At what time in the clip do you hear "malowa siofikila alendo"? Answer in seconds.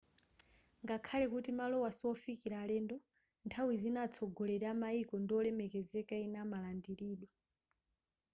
1.59-2.95